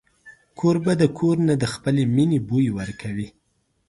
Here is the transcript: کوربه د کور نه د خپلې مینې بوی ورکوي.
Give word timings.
کوربه 0.57 0.93
د 1.01 1.03
کور 1.17 1.37
نه 1.47 1.55
د 1.61 1.63
خپلې 1.73 2.03
مینې 2.15 2.39
بوی 2.49 2.67
ورکوي. 2.77 3.27